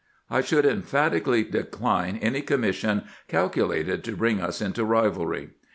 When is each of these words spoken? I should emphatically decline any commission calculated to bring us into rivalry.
I 0.31 0.41
should 0.41 0.65
emphatically 0.65 1.43
decline 1.43 2.17
any 2.23 2.41
commission 2.41 3.03
calculated 3.27 4.03
to 4.05 4.17
bring 4.17 4.41
us 4.41 4.59
into 4.59 4.83
rivalry. 4.83 5.51